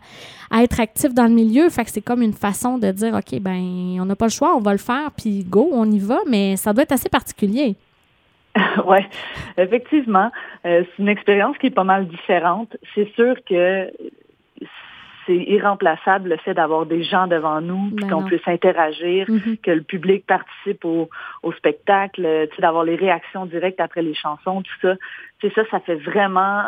à 0.50 0.62
être 0.62 0.80
actif 0.80 1.14
dans 1.14 1.24
le 1.24 1.34
milieu. 1.34 1.68
Fait 1.70 1.84
que 1.84 1.90
c'est 1.90 2.02
comme 2.02 2.22
une 2.22 2.32
façon 2.32 2.78
de 2.78 2.90
dire, 2.90 3.14
OK, 3.14 3.38
ben 3.40 3.96
on 4.00 4.04
n'a 4.04 4.16
pas 4.16 4.26
le 4.26 4.30
choix, 4.30 4.56
on 4.56 4.60
va 4.60 4.72
le 4.72 4.78
faire, 4.78 5.10
puis 5.16 5.44
go, 5.44 5.68
on 5.72 5.90
y 5.90 5.98
va, 5.98 6.18
mais 6.28 6.56
ça 6.56 6.72
doit 6.72 6.82
être 6.82 6.92
assez 6.92 7.08
particulier. 7.08 7.76
oui, 8.86 8.98
effectivement. 9.56 10.30
Euh, 10.66 10.84
c'est 10.84 11.02
une 11.02 11.08
expérience 11.08 11.56
qui 11.58 11.68
est 11.68 11.70
pas 11.70 11.84
mal 11.84 12.06
différente. 12.06 12.76
C'est 12.94 13.10
sûr 13.14 13.34
que 13.48 13.90
c'est 15.26 15.36
irremplaçable 15.36 16.30
le 16.30 16.36
fait 16.38 16.54
d'avoir 16.54 16.86
des 16.86 17.02
gens 17.02 17.26
devant 17.26 17.60
nous, 17.60 17.90
ben 17.92 18.08
qu'on 18.08 18.24
puisse 18.24 18.46
interagir, 18.46 19.26
mm-hmm. 19.26 19.60
que 19.60 19.70
le 19.70 19.82
public 19.82 20.26
participe 20.26 20.84
au, 20.84 21.08
au 21.42 21.52
spectacle, 21.52 22.48
d'avoir 22.58 22.84
les 22.84 22.96
réactions 22.96 23.46
directes 23.46 23.80
après 23.80 24.02
les 24.02 24.14
chansons, 24.14 24.62
tout 24.62 24.80
ça. 24.80 24.94
Ça, 25.54 25.62
ça 25.70 25.80
fait 25.80 25.96
vraiment, 25.96 26.62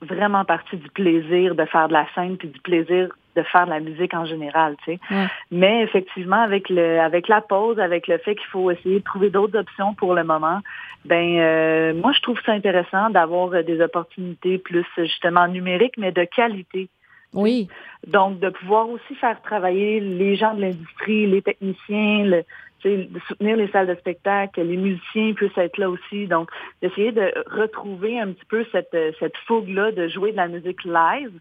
vraiment 0.00 0.44
partie 0.44 0.76
du 0.76 0.88
plaisir 0.90 1.54
de 1.54 1.64
faire 1.64 1.88
de 1.88 1.92
la 1.92 2.06
scène 2.14 2.36
puis 2.36 2.48
du 2.48 2.60
plaisir 2.60 3.08
de 3.36 3.42
faire 3.42 3.64
de 3.66 3.70
la 3.70 3.80
musique 3.80 4.12
en 4.14 4.24
général, 4.24 4.76
tu 4.84 4.94
sais. 4.94 5.28
Mais 5.50 5.82
effectivement, 5.82 6.42
avec 6.42 6.68
le, 6.68 6.98
avec 7.00 7.28
la 7.28 7.40
pause, 7.40 7.78
avec 7.78 8.08
le 8.08 8.18
fait 8.18 8.34
qu'il 8.34 8.48
faut 8.48 8.70
essayer 8.70 8.98
de 8.98 9.04
trouver 9.04 9.30
d'autres 9.30 9.58
options 9.58 9.94
pour 9.94 10.14
le 10.14 10.24
moment, 10.24 10.60
ben 11.04 11.38
euh, 11.38 11.94
moi 11.94 12.12
je 12.12 12.20
trouve 12.20 12.40
ça 12.44 12.52
intéressant 12.52 13.10
d'avoir 13.10 13.62
des 13.62 13.80
opportunités 13.80 14.58
plus 14.58 14.84
justement 14.96 15.46
numériques, 15.46 15.96
mais 15.96 16.12
de 16.12 16.24
qualité. 16.24 16.88
Oui. 17.32 17.68
Donc, 18.06 18.40
de 18.40 18.48
pouvoir 18.50 18.88
aussi 18.88 19.14
faire 19.16 19.40
travailler 19.42 20.00
les 20.00 20.36
gens 20.36 20.54
de 20.54 20.62
l'industrie, 20.62 21.26
les 21.26 21.42
techniciens, 21.42 22.24
le, 22.24 22.44
de 22.84 23.20
soutenir 23.28 23.56
les 23.56 23.68
salles 23.68 23.86
de 23.86 23.94
spectacle, 23.94 24.52
que 24.56 24.60
les 24.60 24.76
musiciens 24.76 25.32
puissent 25.34 25.56
être 25.58 25.78
là 25.78 25.90
aussi. 25.90 26.26
Donc, 26.26 26.50
d'essayer 26.82 27.12
de 27.12 27.32
retrouver 27.46 28.18
un 28.18 28.32
petit 28.32 28.46
peu 28.46 28.64
cette, 28.72 28.96
cette 29.18 29.36
fougue-là 29.46 29.92
de 29.92 30.08
jouer 30.08 30.32
de 30.32 30.36
la 30.36 30.48
musique 30.48 30.84
live, 30.84 31.32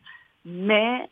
mais 0.45 1.07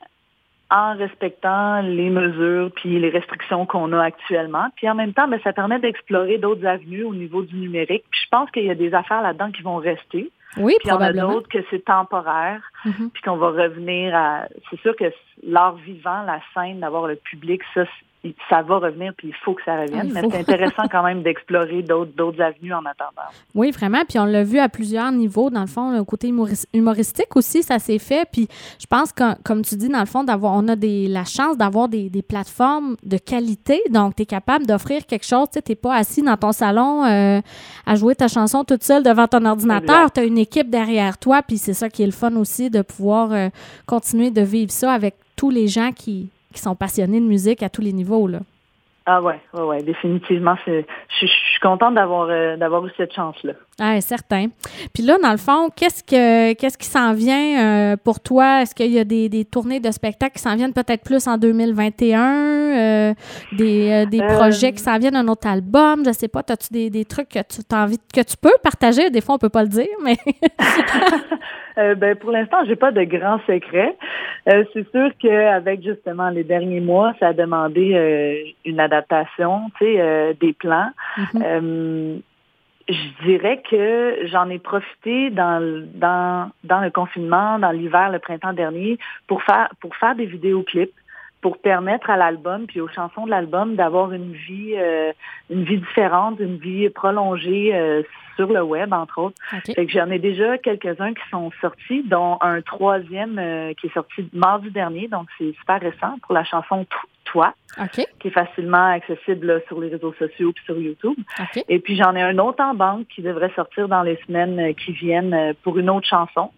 en 0.69 0.97
respectant 0.97 1.81
les 1.81 2.09
mesures 2.09 2.71
puis 2.75 2.99
les 2.99 3.09
restrictions 3.09 3.65
qu'on 3.65 3.93
a 3.93 4.03
actuellement. 4.03 4.67
Puis 4.75 4.89
en 4.89 4.95
même 4.95 5.13
temps, 5.13 5.27
ben, 5.27 5.39
ça 5.43 5.53
permet 5.53 5.79
d'explorer 5.79 6.37
d'autres 6.37 6.65
avenues 6.65 7.03
au 7.03 7.13
niveau 7.13 7.43
du 7.43 7.55
numérique. 7.55 8.03
Puis 8.09 8.21
je 8.23 8.29
pense 8.29 8.51
qu'il 8.51 8.65
y 8.65 8.69
a 8.69 8.75
des 8.75 8.93
affaires 8.93 9.21
là-dedans 9.21 9.51
qui 9.51 9.61
vont 9.61 9.77
rester. 9.77 10.29
Oui, 10.55 10.75
puis 10.79 10.87
il 10.87 10.89
y 10.89 10.91
en 10.91 11.01
a 11.01 11.13
d'autres 11.13 11.49
que 11.49 11.59
c'est 11.69 11.83
temporaire, 11.83 12.61
mm-hmm. 12.85 13.09
puis 13.11 13.21
qu'on 13.21 13.37
va 13.37 13.49
revenir 13.49 14.15
à... 14.15 14.45
C'est 14.69 14.79
sûr 14.79 14.95
que 14.95 15.05
l'art 15.43 15.75
vivant, 15.75 16.23
la 16.23 16.39
scène, 16.53 16.79
d'avoir 16.79 17.07
le 17.07 17.15
public, 17.15 17.61
ça, 17.73 17.83
ça 18.49 18.61
va 18.61 18.79
revenir, 18.79 19.13
puis 19.15 19.29
il 19.29 19.35
faut 19.43 19.53
que 19.53 19.63
ça 19.63 19.79
revienne. 19.79 20.11
Mais 20.13 20.21
c'est 20.21 20.39
intéressant 20.39 20.83
quand 20.91 21.03
même 21.03 21.21
d'explorer 21.21 21.83
d'autres 21.83 22.41
avenues 22.41 22.73
en 22.73 22.83
attendant. 22.85 23.27
Oui, 23.53 23.71
vraiment. 23.71 24.03
Puis 24.07 24.19
on 24.19 24.25
l'a 24.25 24.43
vu 24.43 24.59
à 24.59 24.69
plusieurs 24.69 25.11
niveaux, 25.11 25.49
dans 25.49 25.61
le 25.61 25.67
fond, 25.67 25.91
le 25.91 26.03
côté 26.03 26.33
humoristique 26.73 27.35
aussi, 27.35 27.63
ça 27.63 27.79
s'est 27.79 27.99
fait. 27.99 28.27
Puis 28.31 28.47
je 28.79 28.85
pense 28.87 29.11
que, 29.11 29.39
comme 29.43 29.61
tu 29.61 29.75
dis, 29.75 29.89
dans 29.89 29.99
le 29.99 30.05
fond, 30.05 30.23
d'avoir, 30.23 30.53
on 30.53 30.67
a 30.67 30.75
des, 30.75 31.07
la 31.07 31.25
chance 31.25 31.57
d'avoir 31.57 31.89
des, 31.89 32.09
des, 32.09 32.21
plateformes 32.21 32.97
de 33.03 33.17
qualité. 33.17 33.81
Donc, 33.89 34.15
tu 34.15 34.23
es 34.23 34.25
capable 34.25 34.65
d'offrir 34.65 35.05
quelque 35.05 35.25
chose. 35.25 35.47
Tu 35.51 35.59
n'es 35.69 35.75
pas 35.75 35.95
assis 35.95 36.21
dans 36.21 36.37
ton 36.37 36.51
salon 36.51 37.05
euh, 37.05 37.39
à 37.85 37.95
jouer 37.95 38.15
ta 38.15 38.27
chanson 38.27 38.63
toute 38.63 38.83
seule 38.83 39.03
devant 39.03 39.27
ton 39.27 39.45
ordinateur. 39.45 40.11
Tu 40.11 40.19
as 40.21 40.23
une 40.23 40.37
équipe 40.37 40.69
derrière 40.69 41.17
toi. 41.17 41.41
Puis 41.41 41.57
c'est 41.57 41.73
ça 41.73 41.89
qui 41.89 42.03
est 42.03 42.07
le 42.07 42.11
fun 42.11 42.35
aussi, 42.35 42.69
de 42.69 42.81
pouvoir 42.81 43.31
euh, 43.31 43.49
continuer 43.85 44.31
de 44.31 44.41
vivre 44.41 44.71
ça 44.71 44.91
avec 44.91 45.15
tous 45.35 45.49
les 45.51 45.67
gens 45.67 45.91
qui, 45.91 46.29
qui 46.57 46.63
sont 46.63 46.75
passionnés 46.75 47.19
de 47.19 47.25
musique 47.25 47.61
à 47.63 47.69
tous 47.69 47.81
les 47.81 47.93
niveaux. 47.93 48.27
Là. 48.27 48.39
Ah 49.05 49.21
ouais, 49.21 49.39
ouais, 49.53 49.61
ouais, 49.61 49.83
définitivement. 49.83 50.55
Je, 50.65 50.81
suis 51.19 51.59
contente 51.61 51.93
d'avoir 51.93 52.27
euh, 52.29 52.57
d'avoir 52.57 52.85
eu 52.85 52.91
cette 52.97 53.13
chance-là. 53.13 53.53
Ah, 53.79 53.99
certain. 54.01 54.47
Puis 54.93 55.03
là, 55.03 55.17
dans 55.21 55.31
le 55.31 55.37
fond, 55.37 55.69
qu'est-ce 55.75 56.03
que 56.03 56.53
qu'est-ce 56.53 56.77
qui 56.77 56.87
s'en 56.87 57.13
vient 57.13 57.93
euh, 57.93 57.95
pour 57.95 58.19
toi? 58.19 58.61
Est-ce 58.61 58.73
qu'il 58.73 58.91
y 58.91 58.99
a 58.99 59.03
des, 59.03 59.29
des, 59.29 59.45
tournées 59.45 59.79
de 59.79 59.91
spectacles 59.91 60.33
qui 60.33 60.41
s'en 60.41 60.55
viennent 60.55 60.73
peut-être 60.73 61.03
plus 61.03 61.27
en 61.27 61.37
2021? 61.37 62.21
Euh, 62.77 63.13
des, 63.51 64.05
des 64.07 64.19
projets 64.19 64.71
qui 64.71 64.79
s'en 64.79 64.97
viennent, 64.97 65.15
un 65.15 65.27
autre 65.27 65.47
album? 65.47 66.03
Je 66.05 66.11
sais 66.11 66.27
pas. 66.27 66.41
As-tu 66.49 66.73
des, 66.73 66.89
des 66.89 67.05
trucs 67.05 67.29
que 67.29 67.39
tu 67.39 67.61
as 67.71 67.83
envie 67.83 67.99
que 68.13 68.21
tu 68.21 68.37
peux 68.41 68.55
partager? 68.63 69.09
Des 69.09 69.21
fois, 69.21 69.35
on 69.35 69.37
peut 69.37 69.49
pas 69.49 69.63
le 69.63 69.69
dire, 69.69 69.87
mais. 70.03 70.17
ben, 71.95 72.15
pour 72.15 72.31
l'instant, 72.31 72.57
j'ai 72.67 72.75
pas 72.75 72.91
de 72.91 73.03
grands 73.03 73.39
secrets. 73.45 73.95
c'est 74.45 74.89
sûr 74.91 75.11
qu'avec 75.19 75.83
justement 75.83 76.29
les 76.29 76.43
derniers 76.43 76.81
mois, 76.81 77.13
ça 77.19 77.27
a 77.27 77.33
demandé 77.33 78.55
une 78.65 78.79
adaptation 78.79 79.69
tu 79.77 79.85
sais, 79.85 79.95
euh, 79.99 80.33
des 80.39 80.53
plans. 80.53 80.89
Mm-hmm. 81.17 81.43
Euh, 81.43 82.17
je 82.89 83.25
dirais 83.25 83.61
que 83.69 84.27
j'en 84.27 84.49
ai 84.49 84.59
profité 84.59 85.29
dans, 85.29 85.85
dans, 85.95 86.51
dans 86.63 86.79
le 86.81 86.89
confinement, 86.89 87.59
dans 87.59 87.71
l'hiver, 87.71 88.09
le 88.11 88.19
printemps 88.19 88.53
dernier, 88.53 88.97
pour 89.27 89.43
faire, 89.43 89.69
pour 89.79 89.95
faire 89.95 90.15
des 90.15 90.25
vidéoclips 90.25 90.93
pour 91.39 91.59
permettre 91.59 92.09
à 92.09 92.17
l'album 92.17 92.65
puis 92.65 92.81
aux 92.81 92.87
chansons 92.87 93.25
de 93.25 93.29
l'album 93.29 93.75
d'avoir 93.75 94.11
une 94.11 94.33
vie 94.33 94.73
euh, 94.75 95.13
une 95.51 95.63
vie 95.65 95.77
différente, 95.77 96.39
une 96.39 96.57
vie 96.57 96.89
prolongée 96.89 98.03
sur 98.35 98.51
le 98.51 98.63
web 98.63 98.91
entre 98.91 99.19
autres. 99.19 99.37
Fait 99.63 99.85
que 99.85 99.91
j'en 99.91 100.09
ai 100.09 100.17
déjà 100.17 100.57
quelques-uns 100.57 101.13
qui 101.13 101.21
sont 101.29 101.51
sortis, 101.61 102.01
dont 102.03 102.39
un 102.41 102.61
troisième 102.61 103.39
qui 103.75 103.85
est 103.85 103.93
sorti 103.93 104.27
mardi 104.33 104.71
dernier, 104.71 105.07
donc 105.07 105.27
c'est 105.37 105.53
super 105.59 105.79
récent 105.79 106.17
pour 106.23 106.33
la 106.33 106.43
chanson 106.43 106.87
toi, 107.31 107.53
qui 108.19 108.27
est 108.27 108.31
facilement 108.31 108.91
accessible 108.91 109.61
sur 109.67 109.79
les 109.79 109.89
réseaux 109.89 110.13
sociaux 110.13 110.51
et 110.51 110.65
sur 110.65 110.77
YouTube. 110.77 111.17
Et 111.67 111.79
puis 111.79 111.95
j'en 111.95 112.15
ai 112.15 112.21
un 112.21 112.37
autre 112.39 112.63
en 112.63 112.73
banque 112.73 113.07
qui 113.07 113.21
devrait 113.21 113.51
sortir 113.55 113.87
dans 113.87 114.03
les 114.03 114.17
semaines 114.25 114.59
euh, 114.59 114.73
qui 114.73 114.91
viennent 114.91 115.33
euh, 115.33 115.53
pour 115.63 115.77
une 115.77 115.89
autre 115.89 116.07
chanson. 116.07 116.51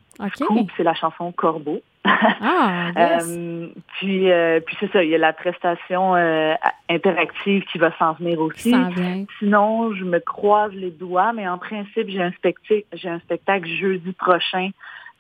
c'est 0.77 0.83
la 0.83 0.93
chanson 0.93 1.31
Corbeau. 1.31 1.81
Ah, 2.41 2.91
euh, 2.97 3.67
puis 3.97 4.29
puis 4.65 4.77
c'est 4.79 4.91
ça, 4.91 5.03
il 5.03 5.09
y 5.09 5.15
a 5.15 5.17
la 5.17 5.33
prestation 5.33 6.15
interactive 6.89 7.63
qui 7.71 7.77
va 7.77 7.91
s'en 7.97 8.13
venir 8.13 8.39
aussi. 8.39 8.73
Sinon, 9.38 9.93
je 9.93 10.03
me 10.05 10.19
croise 10.19 10.71
les 10.73 10.91
doigts, 10.91 11.33
mais 11.33 11.47
en 11.47 11.57
principe, 11.57 12.09
j'ai 12.09 12.21
un 12.21 12.31
spectacle, 12.31 12.85
j'ai 12.93 13.09
un 13.09 13.19
spectacle 13.19 13.67
jeudi 13.67 14.13
prochain 14.13 14.71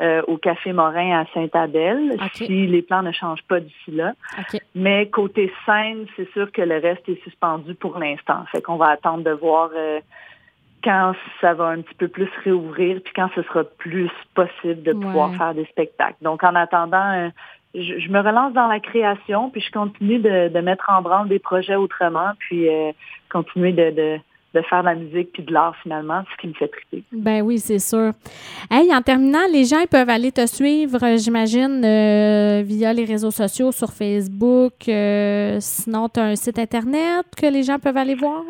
euh, 0.01 0.21
au 0.27 0.37
Café 0.37 0.71
Morin 0.71 1.19
à 1.19 1.25
Sainte-Adèle, 1.33 2.17
si 2.33 2.67
les 2.67 2.81
plans 2.81 3.03
ne 3.03 3.11
changent 3.11 3.43
pas 3.43 3.59
d'ici 3.59 3.91
là. 3.91 4.13
Mais 4.73 5.09
côté 5.09 5.51
scène, 5.65 6.05
c'est 6.15 6.31
sûr 6.31 6.51
que 6.53 6.61
le 6.61 6.77
reste 6.77 7.07
est 7.09 7.21
suspendu 7.23 7.75
pour 7.75 7.99
l'instant. 7.99 8.45
Fait 8.51 8.61
qu'on 8.61 8.77
va 8.77 8.87
attendre 8.87 9.25
de 9.25 9.31
voir 9.31 9.71
euh, 9.75 9.99
quand 10.83 11.13
ça 11.41 11.53
va 11.53 11.65
un 11.65 11.81
petit 11.81 11.95
peu 11.95 12.07
plus 12.07 12.29
réouvrir, 12.45 13.01
puis 13.03 13.11
quand 13.13 13.29
ce 13.35 13.41
sera 13.43 13.65
plus 13.65 14.09
possible 14.35 14.83
de 14.83 14.93
pouvoir 14.93 15.35
faire 15.35 15.53
des 15.53 15.65
spectacles. 15.65 16.15
Donc, 16.21 16.45
en 16.45 16.55
attendant, 16.55 17.11
euh, 17.11 17.29
je, 17.75 18.09
me 18.09 18.19
relance 18.19 18.53
dans 18.53 18.67
la 18.67 18.79
création, 18.79 19.49
puis 19.49 19.59
je 19.59 19.71
continue 19.71 20.19
de, 20.19 20.61
mettre 20.61 20.89
en 20.89 21.01
branle 21.01 21.27
des 21.27 21.39
projets 21.39 21.75
autrement, 21.75 22.31
puis 22.39 22.67
continuer 23.29 23.73
de 23.73 23.91
de 23.91 24.19
faire 24.53 24.81
de 24.81 24.85
la 24.85 24.95
musique 24.95 25.31
puis 25.33 25.43
de 25.43 25.53
l'art 25.53 25.75
finalement, 25.83 26.23
ce 26.31 26.41
qui 26.41 26.47
me 26.47 26.53
fait 26.53 26.67
triper. 26.67 27.03
Ben 27.11 27.41
oui, 27.41 27.59
c'est 27.59 27.79
sûr. 27.79 28.13
Hey, 28.69 28.93
en 28.93 29.01
terminant, 29.01 29.47
les 29.51 29.65
gens 29.65 29.85
peuvent 29.89 30.09
aller 30.09 30.31
te 30.31 30.45
suivre, 30.45 30.99
j'imagine, 31.17 31.83
euh, 31.85 32.61
via 32.65 32.93
les 32.93 33.05
réseaux 33.05 33.31
sociaux, 33.31 33.71
sur 33.71 33.91
Facebook. 33.91 34.73
Euh, 34.87 35.57
sinon, 35.59 36.09
tu 36.09 36.19
as 36.19 36.23
un 36.23 36.35
site 36.35 36.59
Internet 36.59 37.25
que 37.37 37.45
les 37.45 37.63
gens 37.63 37.79
peuvent 37.79 37.97
aller 37.97 38.15
voir? 38.15 38.43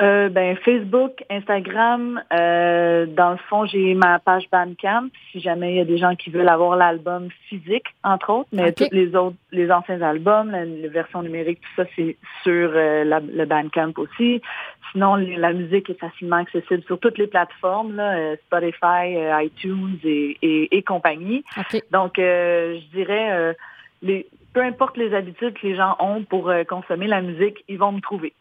Euh, 0.00 0.28
ben 0.28 0.56
Facebook, 0.56 1.24
Instagram. 1.30 2.20
Euh, 2.32 3.06
dans 3.06 3.30
le 3.30 3.36
fond, 3.48 3.64
j'ai 3.64 3.94
ma 3.94 4.18
page 4.18 4.44
Bandcamp. 4.50 5.08
Si 5.30 5.40
jamais 5.40 5.72
il 5.72 5.76
y 5.76 5.80
a 5.80 5.84
des 5.84 5.98
gens 5.98 6.16
qui 6.16 6.30
veulent 6.30 6.48
avoir 6.48 6.76
l'album 6.76 7.28
physique, 7.48 7.86
entre 8.02 8.30
autres, 8.30 8.48
mais 8.52 8.72
tous 8.72 8.88
les 8.90 9.14
autres, 9.14 9.36
les 9.52 9.70
anciens 9.70 10.02
albums, 10.02 10.50
les 10.50 10.88
versions 10.88 11.22
numériques, 11.22 11.60
tout 11.60 11.82
ça, 11.82 11.88
c'est 11.94 12.16
sur 12.42 12.72
euh, 12.74 13.04
le 13.04 13.44
Bandcamp 13.44 13.92
aussi. 13.98 14.42
Sinon, 14.90 15.14
la 15.14 15.52
musique 15.52 15.88
est 15.90 15.98
facilement 15.98 16.36
accessible 16.36 16.82
sur 16.86 16.98
toutes 16.98 17.18
les 17.18 17.28
plateformes, 17.28 17.94
là, 17.94 18.36
Spotify, 18.46 19.16
iTunes 19.44 19.98
et, 20.04 20.38
et, 20.76 20.82
compagnie. 20.82 21.44
Donc, 21.90 22.12
je 22.16 22.90
dirais, 22.92 23.56
les, 24.02 24.28
peu 24.52 24.60
importe 24.60 24.96
les 24.96 25.12
habitudes 25.12 25.54
que 25.54 25.66
les 25.66 25.74
gens 25.74 25.96
ont 25.98 26.22
pour 26.22 26.52
consommer 26.68 27.08
la 27.08 27.22
musique, 27.22 27.64
ils 27.66 27.78
vont 27.78 27.90
me 27.90 28.00
trouver 28.00 28.32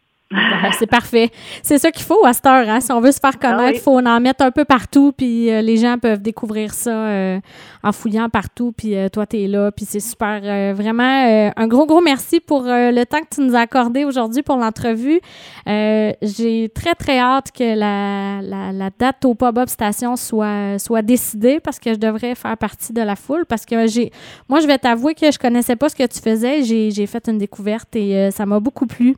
c'est 0.80 0.88
parfait. 0.88 1.30
C'est 1.62 1.78
ça 1.78 1.92
qu'il 1.92 2.04
faut 2.04 2.26
à 2.26 2.34
cette 2.34 2.46
heure. 2.46 2.70
Hein? 2.70 2.80
Si 2.80 2.92
on 2.92 3.00
veut 3.00 3.12
se 3.12 3.20
faire 3.20 3.34
ah 3.42 3.52
connaître, 3.52 3.78
il 3.78 3.82
faut 3.82 3.98
en 3.98 4.20
mettre 4.20 4.44
un 4.44 4.52
peu 4.52 4.66
partout, 4.66 5.14
puis 5.16 5.52
euh, 5.52 5.62
les 5.62 5.78
gens 5.78 5.98
peuvent 5.98 6.22
découvrir 6.22 6.74
ça 6.74 6.92
euh, 6.92 7.40
en 7.84 7.92
fouillant 7.92 8.30
partout, 8.30 8.74
puis 8.76 8.96
euh, 8.96 9.10
toi, 9.10 9.26
tu 9.26 9.42
es 9.42 9.48
là, 9.48 9.72
puis 9.72 9.86
c'est 9.86 10.00
super. 10.00 10.74
vraiment, 10.74 11.52
un 11.56 11.68
gros, 11.68 11.86
gros 11.86 12.02
merci 12.02 12.40
pour 12.40 12.64
le 12.64 13.04
temps 13.04 13.20
que 13.20 13.36
tu 13.36 13.42
nous 13.42 13.56
as 13.56 13.62
accordé 13.62 14.06
aujourd'hui 14.06 14.44
pour 14.44 14.58
l'entrevue. 14.58 15.20
J'ai 15.66 16.72
très, 16.74 16.96
très 16.96 17.20
hâte 17.20 17.52
que 17.52 17.76
la, 17.76 18.42
la, 18.42 18.90
date 18.98 19.26
au 19.26 19.36
Pop-Up 19.36 19.70
Station 19.70 20.16
soit, 20.16 20.78
soit 20.80 21.02
décidée 21.02 21.60
parce 21.60 21.80
que 21.80 21.94
je 21.94 22.00
devrais 22.00 22.36
faire 22.36 22.58
partie 22.58 22.94
de 22.94 23.02
la 23.02 23.16
foule 23.16 23.46
parce 23.46 23.66
que 23.66 23.88
j'ai... 23.88 24.12
Moi, 24.50 24.60
je 24.60 24.68
vais 24.68 24.78
t'avouer 24.78 25.16
que 25.16 25.32
je 25.32 25.40
connaissais 25.40 25.76
pas 25.76 25.90
ce 25.90 25.96
que 25.96 26.06
tu 26.06 26.20
faisais. 26.20 26.64
J'ai 26.64 27.08
fait 27.08 27.28
une 27.28 27.38
découverte 27.38 27.96
et 27.96 28.30
ça 28.32 28.46
m'a 28.46 28.60
beaucoup 28.60 28.86
plu. 28.86 29.16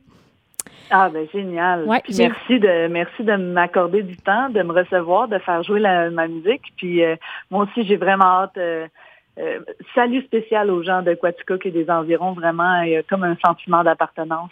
Ah 0.89 1.10
ben 1.10 1.27
génial. 1.34 1.86
merci 1.86 2.60
de 2.60 2.88
merci 2.88 3.24
de 3.24 3.36
m'accorder 3.36 4.04
du 4.04 4.18
temps, 4.18 4.50
de 4.50 4.62
me 4.62 4.72
recevoir, 4.72 5.27
de 5.27 5.39
faire 5.39 5.63
jouer 5.63 5.80
ma 5.80 6.27
musique. 6.27 6.62
Puis 6.77 7.04
euh, 7.04 7.15
moi 7.50 7.65
aussi 7.65 7.86
j'ai 7.88 7.98
vraiment 7.98 8.44
hâte. 8.44 8.58
Euh, 8.58 8.88
euh, 9.38 9.60
salut 9.94 10.22
spécial 10.22 10.72
aux 10.72 10.82
gens 10.82 11.01
de 11.01 11.13
Quaticook 11.13 11.65
et 11.65 11.72
des 11.72 11.89
environs. 11.89 12.32
Vraiment, 12.32 12.82
il 12.84 12.92
y 12.92 12.96
a 12.96 13.04
comme 13.04 13.25
un 13.25 13.36
sentiment 13.46 13.84
d'appartenance 13.84 14.51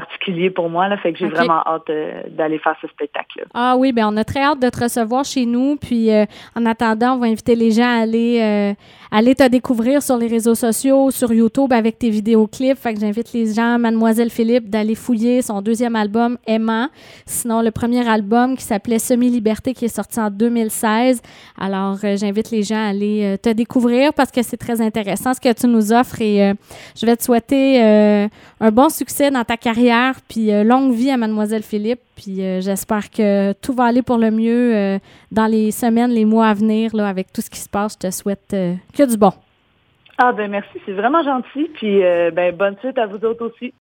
particulier 0.00 0.50
pour 0.50 0.68
moi. 0.68 0.88
Là, 0.88 0.98
fait 0.98 1.12
que 1.12 1.18
j'ai 1.18 1.28
vraiment 1.28 1.62
hâte 1.66 1.88
euh, 1.88 2.22
d'aller 2.28 2.58
faire 2.58 2.76
ce 2.82 2.88
spectacle-là. 2.88 3.46
Ah 3.54 3.76
oui, 3.78 3.92
bien, 3.92 4.08
on 4.12 4.16
a 4.18 4.24
très 4.24 4.42
hâte 4.42 4.60
de 4.60 4.68
te 4.68 4.80
recevoir 4.84 5.24
chez 5.24 5.46
nous. 5.46 5.76
Puis 5.76 6.12
euh, 6.12 6.26
en 6.54 6.66
attendant, 6.66 7.14
on 7.14 7.18
va 7.18 7.28
inviter 7.28 7.54
les 7.54 7.70
gens 7.70 7.88
à 7.98 8.02
aller, 8.02 8.40
euh, 8.42 8.74
aller 9.10 9.34
te 9.34 9.48
découvrir 9.48 10.02
sur 10.02 10.18
les 10.18 10.26
réseaux 10.26 10.54
sociaux, 10.54 11.10
sur 11.10 11.32
YouTube 11.32 11.72
avec 11.72 11.98
tes 11.98 12.10
vidéoclips. 12.10 12.76
Fait 12.76 12.92
que 12.92 13.00
j'invite 13.00 13.32
les 13.32 13.54
gens, 13.54 13.78
Mademoiselle 13.78 14.28
Philippe, 14.28 14.68
d'aller 14.68 14.94
fouiller 14.94 15.40
son 15.40 15.62
deuxième 15.62 15.96
album, 15.96 16.36
Aimant. 16.46 16.88
Sinon, 17.24 17.62
le 17.62 17.70
premier 17.70 18.06
album 18.06 18.54
qui 18.54 18.64
s'appelait 18.64 18.98
Semi-Liberté 18.98 19.72
qui 19.72 19.86
est 19.86 19.96
sorti 19.96 20.20
en 20.20 20.28
2016. 20.28 21.22
Alors, 21.58 21.96
j'invite 22.02 22.50
les 22.50 22.64
gens 22.64 22.84
à 22.84 22.88
aller 22.88 23.36
te 23.42 23.48
découvrir 23.48 24.12
parce 24.12 24.30
que 24.30 24.42
c'est 24.42 24.58
très 24.58 24.82
intéressant 24.82 25.32
ce 25.32 25.40
que 25.40 25.52
tu 25.54 25.66
nous 25.66 25.92
offres 25.92 26.20
et 26.20 26.52
je 26.94 27.06
vais 27.06 27.16
te 27.16 27.22
souhaiter 27.22 27.80
un 28.60 28.70
bon 28.70 28.90
succès 28.90 29.30
dans 29.30 29.44
ta 29.44 29.56
carrière 29.56 29.85
puis 30.28 30.52
euh, 30.52 30.64
longue 30.64 30.92
vie 30.92 31.10
à 31.10 31.16
Mademoiselle 31.16 31.62
Philippe. 31.62 32.00
Puis 32.16 32.42
euh, 32.42 32.60
j'espère 32.60 33.10
que 33.10 33.52
tout 33.54 33.72
va 33.72 33.84
aller 33.84 34.02
pour 34.02 34.18
le 34.18 34.30
mieux 34.30 34.74
euh, 34.74 34.98
dans 35.30 35.46
les 35.46 35.70
semaines, 35.70 36.10
les 36.10 36.24
mois 36.24 36.48
à 36.48 36.54
venir, 36.54 36.94
là, 36.94 37.08
avec 37.08 37.32
tout 37.32 37.40
ce 37.40 37.50
qui 37.50 37.58
se 37.58 37.68
passe. 37.68 37.94
Je 37.94 38.08
te 38.08 38.12
souhaite 38.12 38.48
que 38.50 39.08
du 39.08 39.16
bon. 39.16 39.32
Ah 40.18 40.32
ben 40.32 40.50
merci, 40.50 40.78
c'est 40.86 40.92
vraiment 40.92 41.22
gentil. 41.22 41.70
Puis 41.74 42.00
ben 42.32 42.54
bonne 42.54 42.76
suite 42.80 42.98
à 42.98 43.06
vous 43.06 43.22
autres 43.24 43.46
aussi. 43.46 43.74